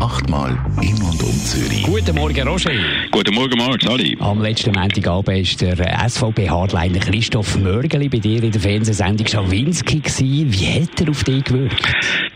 Achtmal 0.00 0.58
in 0.82 0.94
und 1.02 1.22
um 1.22 1.32
Zürich. 1.32 1.82
Guten 1.82 2.14
Morgen, 2.14 2.46
Roger. 2.46 2.70
Guten 3.10 3.34
Morgen, 3.34 3.56
Marc, 3.56 3.86
alle. 3.88 4.14
Am 4.20 4.42
letzten 4.42 4.72
Montagabend 4.72 5.62
war 5.62 5.74
der 5.74 6.08
SVP-Hardliner 6.08 6.98
Christoph 6.98 7.58
Mörgeli 7.58 8.08
bei 8.08 8.18
dir 8.18 8.42
in 8.42 8.50
der 8.50 8.60
Fernsehsendung 8.60 9.26
Schawinski. 9.26 10.02
Wie 10.18 10.82
hat 10.82 11.00
er 11.00 11.10
auf 11.10 11.24
dich 11.24 11.44
gewirkt? 11.44 11.82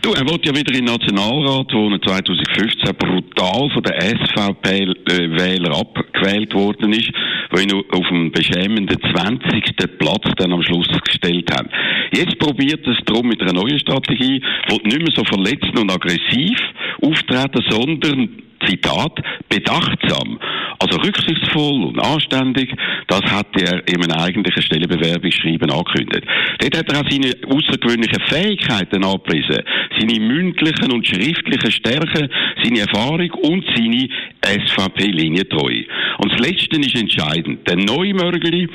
Du, 0.01 0.13
er 0.13 0.27
wollte 0.27 0.49
ja 0.49 0.55
wieder 0.55 0.73
in 0.73 0.85
den 0.85 0.93
Nationalrat, 0.93 1.67
wo 1.73 1.89
er 1.89 2.01
2015 2.01 2.95
brutal 2.97 3.69
von 3.69 3.83
den 3.83 4.01
SVP-Wählern 4.01 5.73
abgewählt 5.73 6.53
worden 6.55 6.93
ist, 6.93 7.11
wo 7.51 7.59
ihn 7.59 7.71
auf 7.71 8.07
dem 8.09 8.31
beschämenden 8.31 8.97
20. 8.99 9.99
Platz 9.99 10.23
dann 10.37 10.53
am 10.53 10.63
Schluss 10.63 10.87
gestellt 11.05 11.51
haben. 11.51 11.69
Jetzt 12.13 12.37
probiert 12.39 12.85
es 12.85 12.97
darum 13.05 13.27
mit 13.27 13.41
einer 13.41 13.53
neuen 13.53 13.79
Strategie, 13.79 14.41
wo 14.69 14.75
nicht 14.83 14.99
mehr 14.99 15.13
so 15.15 15.23
verletzend 15.23 15.79
und 15.79 15.91
aggressiv 15.91 16.59
auftreten, 17.01 17.63
sondern 17.69 18.29
Zitat, 18.65 19.19
bedachtsam, 19.49 20.39
also 20.81 20.97
rücksichtsvoll 20.97 21.85
und 21.85 21.99
anständig, 21.99 22.73
das 23.07 23.21
hat 23.21 23.47
er 23.61 23.87
in 23.87 24.03
einem 24.03 24.17
eigentlichen 24.17 24.63
Stellenbewerbungsschreiben 24.63 25.69
angekündigt. 25.69 26.25
Dort 26.59 26.77
hat 26.77 26.91
er 26.91 26.99
auch 27.01 27.09
seine 27.09 27.31
außergewöhnlichen 27.47 28.21
Fähigkeiten 28.27 29.03
angepriesen, 29.03 29.61
seine 29.99 30.19
mündlichen 30.19 30.91
und 30.91 31.05
schriftlichen 31.07 31.71
Stärken, 31.71 32.29
seine 32.63 32.79
Erfahrung 32.79 33.29
und 33.31 33.63
seine 33.75 34.09
SVP-Linie 34.41 35.47
treu. 35.49 35.83
Und 36.17 36.31
das 36.31 36.39
Letzte 36.39 36.79
ist 36.79 36.95
entscheidend. 36.95 37.67
Der 37.67 37.77
neue 37.77 38.13
Mörgeli 38.13 38.67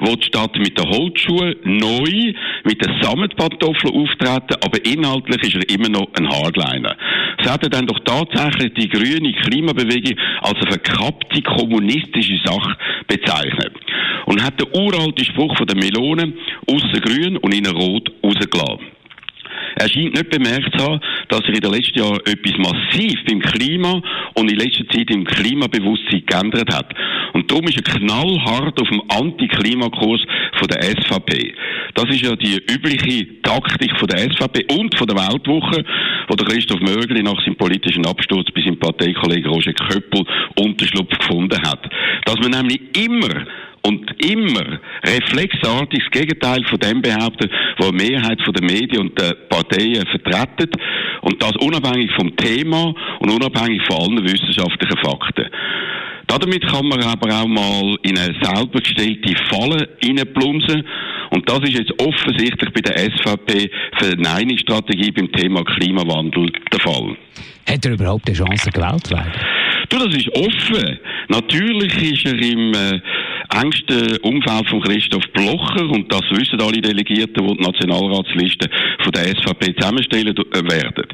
will 0.00 0.22
statt 0.22 0.56
mit 0.58 0.78
den 0.78 0.88
Holzschuhen 0.88 1.54
neu 1.64 2.32
mit 2.64 2.84
den 2.84 3.02
Sammetpantoffeln 3.02 3.94
auftreten, 3.94 4.56
aber 4.64 4.84
inhaltlich 4.84 5.42
ist 5.42 5.64
er 5.64 5.74
immer 5.74 5.88
noch 5.88 6.08
ein 6.18 6.28
Hardliner. 6.28 6.96
Er 7.44 7.58
dann 7.58 7.86
doch 7.86 7.98
tatsächlich 8.04 8.74
die 8.74 8.88
grüne 8.88 9.32
Klimabewegung 9.32 10.18
als 10.42 10.60
eine 10.60 10.70
verkappte 10.70 11.42
kommunistische 11.42 12.38
Sache 12.44 12.76
bezeichnet. 13.08 13.72
Und 14.26 14.42
hat 14.42 14.60
den 14.60 14.68
uralten 14.74 15.24
Spruch 15.24 15.56
von 15.56 15.66
der 15.66 15.76
Melone 15.76 16.32
aussen 16.66 17.00
grün 17.00 17.36
und 17.36 17.54
innen 17.54 17.76
rot 17.76 18.10
rausgelassen. 18.24 18.92
Er 19.76 19.88
scheint 19.88 20.14
nicht 20.14 20.30
bemerkt 20.30 20.76
zu 20.76 20.84
haben, 20.84 21.00
dass 21.28 21.40
sich 21.40 21.56
in 21.56 21.60
den 21.60 21.72
letzten 21.72 21.98
Jahren 21.98 22.20
etwas 22.26 22.58
massiv 22.58 23.24
beim 23.26 23.40
Klima 23.40 24.02
und 24.34 24.50
in 24.50 24.58
letzter 24.58 24.86
Zeit 24.88 25.10
im 25.10 25.24
Klimabewusstsein 25.24 26.24
geändert 26.26 26.72
hat. 26.74 26.94
Und 27.32 27.50
darum 27.50 27.64
ist 27.64 27.76
er 27.76 27.98
knallhart 27.98 28.80
auf 28.80 28.88
dem 28.88 29.02
Anti-Klimakurs 29.08 30.20
von 30.58 30.68
der 30.68 30.82
SVP. 30.82 31.54
Das 31.94 32.04
ist 32.10 32.22
ja 32.22 32.36
die 32.36 32.56
übliche 32.70 33.42
Taktik 33.42 33.96
von 33.98 34.08
der 34.08 34.30
SVP 34.30 34.66
und 34.78 34.96
von 34.96 35.06
der 35.06 35.16
Weltwoche, 35.16 35.84
wo 36.28 36.34
der 36.34 36.46
Christoph 36.46 36.80
Mögli 36.80 37.22
nach 37.22 37.40
seinem 37.44 37.56
politischen 37.56 38.06
Absturz 38.06 38.48
bei 38.54 38.62
seinem 38.62 38.78
Parteikollegen 38.78 39.50
Roger 39.50 39.72
Köppel 39.72 40.24
Unterschlupf 40.58 41.18
gefunden 41.18 41.60
hat. 41.62 41.88
Dass 42.24 42.38
man 42.38 42.50
nämlich 42.50 42.80
immer 42.96 43.46
und 43.84 44.10
immer 44.24 44.78
reflexartig 45.04 46.04
das 46.04 46.10
Gegenteil 46.10 46.64
von 46.64 46.78
dem 46.78 47.02
behaupten, 47.02 47.50
was 47.78 47.90
die 47.90 48.10
Mehrheit 48.10 48.38
der 48.46 48.64
Medien 48.64 49.02
und 49.02 49.20
der 49.20 49.34
Parteien 49.48 50.06
vertreten 50.06 50.70
und 51.22 51.42
das 51.42 51.52
unabhängig 51.60 52.10
vom 52.12 52.34
Thema 52.36 52.94
und 53.20 53.30
unabhängig 53.30 53.82
von 53.88 53.96
allen 53.96 54.24
wissenschaftlichen 54.24 54.98
Fakten. 54.98 55.46
Damit 56.38 56.66
kann 56.66 56.86
man 56.86 57.02
aber 57.02 57.34
auch 57.34 57.46
mal 57.46 57.96
in 58.02 58.18
eine 58.18 58.34
selber 58.42 58.80
gestellte 58.80 59.34
Falle 59.50 59.88
reinplumsen. 60.04 60.84
Und 61.30 61.48
das 61.48 61.60
ist 61.60 61.78
jetzt 61.78 61.92
offensichtlich 61.98 62.70
bei 62.72 62.80
der 62.80 62.98
SVP 62.98 63.70
Verneinungsstrategie 63.98 65.10
beim 65.12 65.30
Thema 65.32 65.64
Klimawandel 65.64 66.50
der 66.72 66.80
Fall. 66.80 67.16
Hat 67.68 67.84
er 67.84 67.92
überhaupt 67.92 68.26
eine 68.28 68.36
Chance 68.36 68.70
gewählt 68.70 69.10
werden? 69.10 69.32
Du, 69.88 69.98
das 69.98 70.14
ist 70.14 70.28
offen. 70.36 70.98
Natürlich 71.28 71.94
ist 72.02 72.26
er 72.26 72.34
im 72.34 72.72
äh, 72.72 73.00
engsten 73.60 74.16
Umfeld 74.22 74.68
von 74.68 74.80
Christoph 74.82 75.26
Blocher 75.32 75.90
und 75.90 76.10
das 76.12 76.22
wissen 76.30 76.60
alle 76.60 76.80
Delegierten, 76.80 77.46
die 77.46 77.56
die 77.56 77.62
Nationalratsliste 77.62 78.68
von 79.02 79.12
der 79.12 79.24
SVP 79.36 79.74
zusammenstellen 79.76 80.34
äh, 80.36 80.70
werden. 80.70 81.06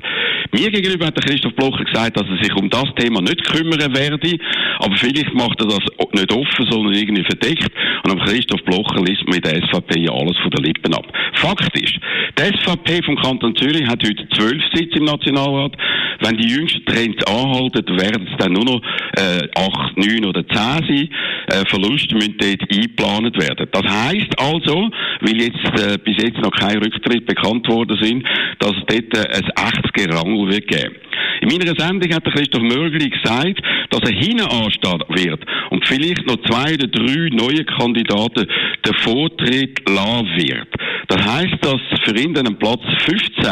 Mir 0.53 0.71
gegenüber 0.71 1.07
hat 1.07 1.17
der 1.17 1.25
Christoph 1.25 1.55
Blocher 1.55 1.85
gesagt, 1.85 2.17
dass 2.17 2.27
er 2.29 2.43
sich 2.43 2.55
um 2.55 2.71
das 2.71 2.87
Thema 2.97 3.21
nicht 3.21 3.45
kümmern 3.45 3.95
werde, 3.95 4.39
aber 4.79 4.97
vielleicht 4.97 5.35
macht 5.35 5.61
er 5.61 5.67
das 5.67 5.81
nicht 6.13 6.33
offen, 6.33 6.67
sondern 6.71 6.95
irgendwie 6.95 7.25
verdeckt. 7.25 7.71
Und 8.05 8.13
am 8.13 8.21
Christoph 8.21 8.63
Blocher 8.65 9.03
liest 9.05 9.27
man 9.27 9.37
in 9.37 9.43
der 9.43 9.63
SVP 9.67 10.01
ja 10.01 10.13
alles 10.13 10.37
von 10.39 10.51
den 10.51 10.65
Lippen 10.65 10.95
ab. 10.95 11.07
Fakt 11.35 11.77
ist, 11.79 11.99
die 12.39 12.43
SVP 12.43 13.03
vom 13.05 13.17
Kanton 13.17 13.57
Zürich 13.57 13.87
hat 13.87 14.03
heute 14.03 14.29
zwölf 14.31 14.63
Sitze 14.73 14.99
im 14.99 15.05
Nationalrat. 15.05 15.77
Wenn 16.21 16.37
die 16.37 16.49
jüngsten 16.49 16.85
Trends 16.87 17.25
anhalten, 17.27 17.85
werden 17.99 18.29
es 18.31 18.37
dann 18.39 18.53
nur 18.53 18.65
noch 18.65 18.83
äh, 19.17 19.49
acht, 19.55 19.97
neun 19.97 20.25
oder 20.25 20.47
zehn 20.49 20.87
sein. 20.87 21.09
Äh, 21.49 21.65
Verluste 21.69 22.15
müssen 22.15 22.37
dort 22.39 22.63
eingeplant 22.71 23.37
werden. 23.39 23.69
Das 23.73 23.83
heisst 23.83 24.39
also, 24.39 24.91
weil 25.21 25.41
jetzt 25.41 25.83
äh, 25.83 25.99
bis 25.99 26.17
jetzt 26.23 26.39
noch 26.39 26.51
kein 26.51 26.79
Rücktritt 26.79 27.27
bekannt 27.27 27.67
worden 27.69 27.99
sind, 28.01 28.29
dass 28.59 28.73
es 28.73 28.85
dort 28.87 29.17
äh, 29.17 29.37
ein 29.37 29.49
echtes 29.57 29.93
Gerangel 29.93 30.49
wird 30.51 30.69
geben. 30.69 30.97
In 31.41 31.49
meiner 31.49 31.75
Sendung 31.79 32.13
hat 32.13 32.27
der 32.27 32.33
Christoph 32.33 32.63
Mörgeli 32.63 33.11
gesagt, 33.11 33.61
dass 33.91 34.01
er 34.03 34.17
hinten 34.17 34.47
anstehen 34.47 35.03
wird 35.09 35.41
und 35.71 35.87
vielleicht 35.87 36.27
noch 36.27 36.37
zwei 36.43 36.75
oder 36.75 36.89
drei 36.89 37.29
neue 37.31 37.65
Kandidaten 37.65 38.47
den 38.85 38.95
Vortritt 39.03 39.81
lassen 39.89 40.29
wird. 40.37 40.69
Das 41.09 41.25
heisst, 41.25 41.57
dass 41.63 41.81
für 42.05 42.17
ihn 42.17 42.35
dann 42.35 42.47
ein 42.47 42.59
Platz 42.59 42.83
15 43.07 43.45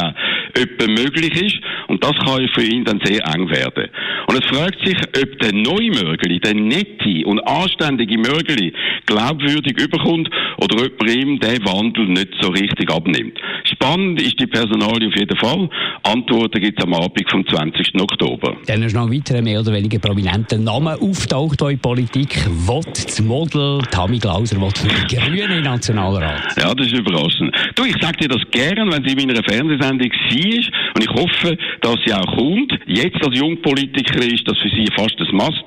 etwa 0.55 0.87
möglich 0.89 1.41
ist 1.41 1.59
und 1.89 2.03
das 2.03 2.15
kann 2.25 2.49
für 2.55 2.63
ihn 2.63 2.85
dann 2.85 3.01
sehr 3.05 3.21
eng 3.35 3.49
werden. 3.51 3.89
Und 4.27 4.43
es 4.43 4.45
fragt 4.47 4.85
sich, 4.85 4.97
ob 4.99 5.39
der 5.39 5.53
neue 5.53 5.91
Mörgeli, 5.91 6.41
der 6.41 6.55
nette 6.55 7.27
und 7.27 7.41
anständige 7.47 8.19
Mörgeli 8.19 8.73
glaubwürdig 9.07 9.79
überkommt 9.81 10.29
oder 10.59 10.85
ob 10.85 11.01
man 11.01 11.09
ihm 11.09 11.39
den 11.39 11.65
Wandel 11.65 12.07
nicht 12.07 12.35
so 12.41 12.51
richtig 12.51 12.91
abnimmt. 12.91 13.39
Spannend 13.65 14.21
ist 14.21 14.39
die 14.41 14.47
Personalie 14.47 15.09
auf 15.09 15.17
jeden 15.17 15.37
Fall. 15.39 15.69
Antworten 16.03 16.61
gibt 16.61 16.79
es 16.79 16.85
am 16.85 16.95
Abend 16.95 17.31
vom 17.31 17.47
20. 17.47 18.01
Oktober. 18.01 18.57
Dann 18.67 18.83
ist 18.83 18.95
noch 18.95 19.07
ein 19.07 19.13
weiterer 19.13 19.43
mehr 19.43 19.61
oder 19.61 19.73
weniger 19.73 19.99
prominenter 19.99 20.59
Name 20.59 21.01
auftaucht 21.01 21.63
in 21.63 21.79
Politik. 21.79 22.37
Wott, 22.67 22.87
das 22.87 23.21
Model, 23.23 23.81
Tammy 23.91 24.19
Glauser, 24.19 24.61
will 24.61 24.71
für 24.75 25.07
die 25.07 25.17
Grünen 25.17 25.63
Nationalrat. 25.63 26.43
Ja, 26.59 26.75
das 26.75 26.87
ist 26.87 26.99
überraschend. 26.99 27.55
Du, 27.75 27.85
ich 27.85 27.97
sag 28.01 28.19
dir 28.19 28.29
das 28.29 28.43
gern, 28.51 28.91
wenn 28.91 29.05
sie 29.07 29.15
in 29.15 29.29
meiner 29.29 29.43
Fernsehsendung 29.45 30.11
war 30.11 30.95
und 30.95 31.03
ich 31.03 31.11
hoffe, 31.11 31.57
dass 31.81 31.97
sie 32.05 32.13
auch 32.13 32.37
kommt. 32.37 32.73
Jetzt 32.87 33.23
als 33.25 33.39
Jungpolitiker 33.39 34.16
ist 34.25 34.47
das 34.47 34.59
für 34.59 34.69
sie 34.69 34.87
fast 34.97 35.19
ein 35.19 35.37
Mast 35.37 35.65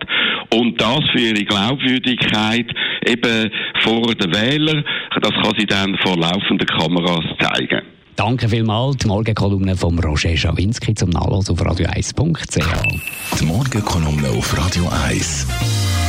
und 0.54 0.80
das 0.80 1.00
für 1.12 1.20
ihre 1.20 1.44
Glaubwürdigkeit 1.44 2.68
eben 3.06 3.52
vor 3.84 4.14
den 4.16 4.34
Wählern, 4.34 4.84
das 5.22 5.32
kann 5.32 5.54
sie 5.58 5.66
dann 5.66 5.98
vor 6.04 6.18
laufenden 6.18 6.68
Kameras 6.68 7.26
zeigen. 7.40 7.82
Danke 8.16 8.50
vielmals. 8.50 8.98
Die 8.98 9.08
Morgenkolumne 9.08 9.78
von 9.78 9.98
Roger 9.98 10.36
Schawinski 10.36 10.94
zum 10.94 11.10
Nachlass 11.10 11.50
auf 11.50 11.62
radio1.ch. 11.62 13.40
Die 13.40 13.46
Morgenkolumne 13.46 14.28
auf 14.30 14.58
Radio 14.58 14.90
1. 15.08 16.09